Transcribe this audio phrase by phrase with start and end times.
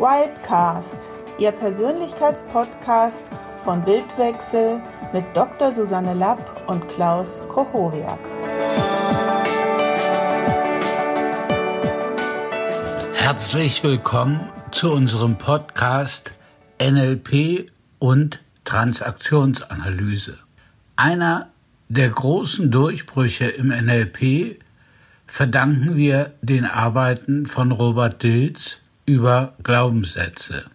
[0.00, 3.28] Wildcast, Ihr Persönlichkeitspodcast
[3.62, 4.80] von Wildwechsel
[5.12, 5.72] mit Dr.
[5.72, 8.18] Susanne Lapp und Klaus Kochoriak.
[13.12, 16.32] Herzlich willkommen zu unserem Podcast
[16.80, 20.38] NLP und Transaktionsanalyse.
[20.96, 21.50] Einer
[21.90, 24.62] der großen Durchbrüche im NLP
[25.26, 28.78] verdanken wir den Arbeiten von Robert Dilz
[29.10, 30.66] über Glaubenssätze.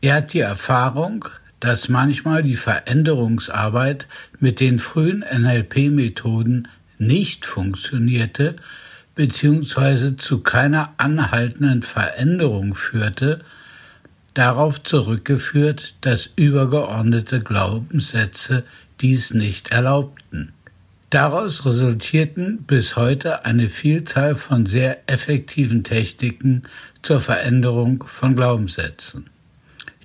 [0.00, 1.24] Er hat die Erfahrung,
[1.60, 4.08] dass manchmal die Veränderungsarbeit
[4.40, 6.66] mit den frühen NLP-Methoden
[6.98, 8.56] nicht funktionierte
[9.14, 10.16] bzw.
[10.16, 13.38] zu keiner anhaltenden Veränderung führte,
[14.34, 18.64] darauf zurückgeführt, dass übergeordnete Glaubenssätze
[19.00, 20.52] dies nicht erlaubten.
[21.12, 26.62] Daraus resultierten bis heute eine Vielzahl von sehr effektiven Techniken
[27.02, 29.26] zur Veränderung von Glaubenssätzen.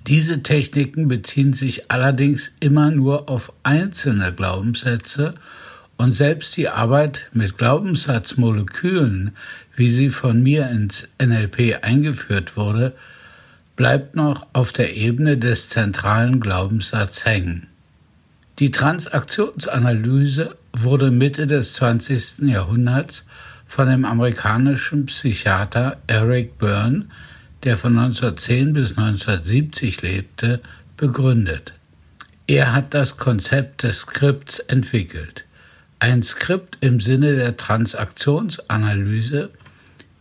[0.06, 5.32] Diese Techniken beziehen sich allerdings immer nur auf einzelne Glaubenssätze
[5.96, 9.34] und selbst die Arbeit mit Glaubenssatzmolekülen,
[9.76, 12.92] wie sie von mir ins NLP eingeführt wurde,
[13.76, 17.66] bleibt noch auf der Ebene des zentralen Glaubenssatzes hängen.
[18.58, 22.40] Die Transaktionsanalyse wurde Mitte des 20.
[22.48, 23.24] Jahrhunderts
[23.66, 27.06] von dem amerikanischen Psychiater Eric Byrne,
[27.64, 30.60] der von 1910 bis 1970 lebte,
[30.96, 31.74] begründet.
[32.46, 35.44] Er hat das Konzept des Skripts entwickelt.
[36.00, 39.50] Ein Skript im Sinne der Transaktionsanalyse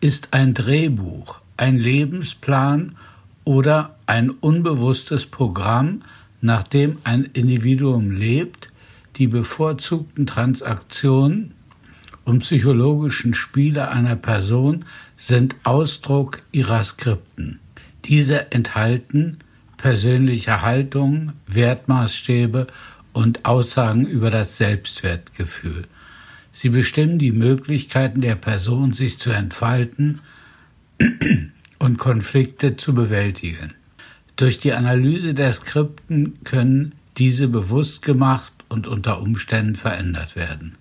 [0.02, 2.96] ist ein Drehbuch, ein Lebensplan
[3.44, 6.02] oder ein unbewusstes Programm,
[6.42, 8.70] nach dem ein Individuum lebt,
[9.18, 11.54] die bevorzugten Transaktionen
[12.26, 17.60] und psychologischen Spiele einer Person sind Ausdruck ihrer Skripten.
[18.06, 19.38] Diese enthalten
[19.78, 22.68] persönliche Haltungen, Wertmaßstäbe
[23.14, 25.86] und Aussagen über das Selbstwertgefühl.
[26.52, 30.20] Sie bestimmen die Möglichkeiten der Person, sich zu entfalten
[31.80, 33.74] und Konflikte zu bewältigen.
[34.36, 40.78] Durch die Analyse der Skripten können diese bewusst gemacht und unter Umständen verändert werden.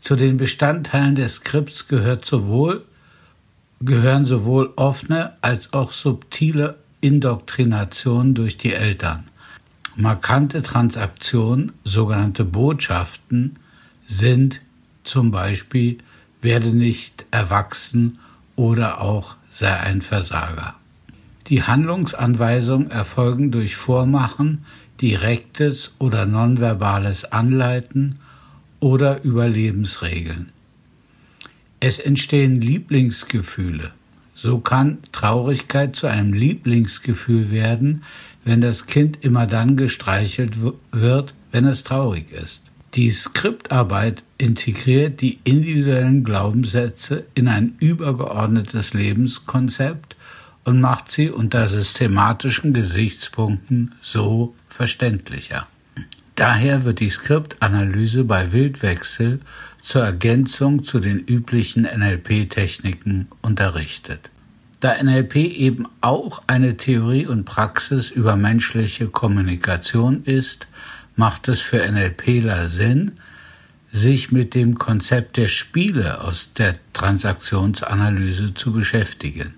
[0.00, 2.84] Zu den Bestandteilen des Skripts gehört sowohl,
[3.80, 9.24] gehören sowohl offene als auch subtile Indoktrination durch die Eltern.
[9.96, 13.58] Markante Transaktionen, sogenannte Botschaften,
[14.06, 14.60] sind
[15.04, 15.98] zum Beispiel
[16.42, 18.18] werde nicht erwachsen
[18.54, 20.76] oder auch sei ein Versager.
[21.48, 24.64] Die Handlungsanweisungen erfolgen durch Vormachen,
[25.00, 28.18] direktes oder nonverbales Anleiten
[28.80, 30.50] oder Überlebensregeln.
[31.78, 33.92] Es entstehen Lieblingsgefühle.
[34.34, 38.02] So kann Traurigkeit zu einem Lieblingsgefühl werden,
[38.44, 40.54] wenn das Kind immer dann gestreichelt
[40.92, 42.64] wird, wenn es traurig ist.
[42.94, 50.16] Die Skriptarbeit integriert die individuellen Glaubenssätze in ein übergeordnetes Lebenskonzept
[50.66, 55.68] und macht sie unter systematischen Gesichtspunkten so verständlicher.
[56.34, 59.40] Daher wird die Skriptanalyse bei Wildwechsel
[59.80, 64.30] zur Ergänzung zu den üblichen NLP-Techniken unterrichtet.
[64.80, 70.66] Da NLP eben auch eine Theorie und Praxis über menschliche Kommunikation ist,
[71.14, 73.12] macht es für NLPler Sinn,
[73.92, 79.54] sich mit dem Konzept der Spiele aus der Transaktionsanalyse zu beschäftigen.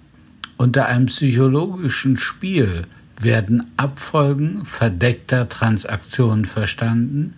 [0.59, 2.89] Unter einem psychologischen Spiel
[3.21, 7.35] werden Abfolgen verdeckter Transaktionen verstanden,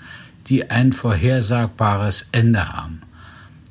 [0.47, 3.03] die ein vorhersagbares Ende haben.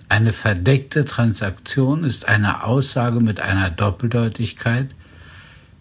[0.07, 4.93] Eine verdeckte Transaktion ist eine Aussage mit einer Doppeldeutigkeit.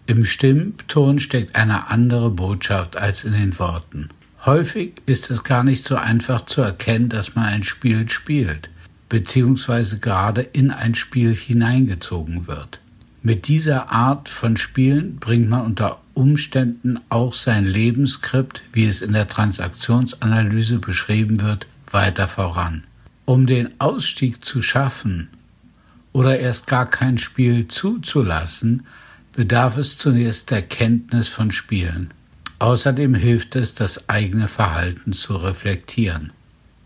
[0.06, 4.09] Im Stimmton steckt eine andere Botschaft als in den Worten.
[4.47, 8.71] Häufig ist es gar nicht so einfach zu erkennen, dass man ein Spiel spielt,
[9.11, 12.81] beziehungsweise gerade in ein Spiel hineingezogen wird.
[13.23, 19.12] Mit dieser Art von Spielen bringt man unter Umständen auch sein Lebensskript, wie es in
[19.12, 22.85] der Transaktionsanalyse beschrieben wird, weiter voran.
[23.25, 25.29] Um den Ausstieg zu schaffen
[26.12, 28.87] oder erst gar kein Spiel zuzulassen,
[29.32, 32.11] bedarf es zunächst der Kenntnis von Spielen.
[32.61, 36.32] Außerdem hilft es, das eigene Verhalten zu reflektieren.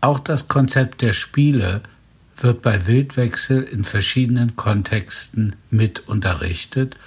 [0.01, 1.81] Auch das Konzept der Spiele
[2.37, 6.97] wird bei Wildwechsel in verschiedenen Kontexten mit unterrichtet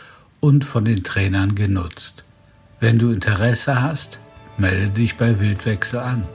[0.40, 2.24] und von den Trainern genutzt.
[2.80, 4.18] Wenn du Interesse hast,
[4.58, 6.26] melde dich bei Wildwechsel an.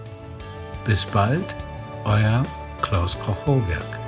[0.86, 1.56] Bis bald,
[2.04, 2.44] euer
[2.82, 4.01] Klaus Koch-Hohwerk.